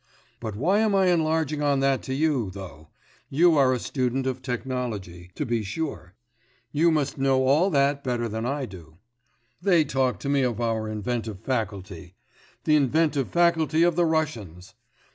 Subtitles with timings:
[0.39, 2.89] But why am I enlarging on that to you, though;
[3.29, 6.15] you are a student of technology, to be sure,
[6.71, 8.97] you must know all that better than I do.
[9.61, 12.15] They talk to me of our inventive faculty!
[12.63, 14.73] The inventive faculty of the Russians!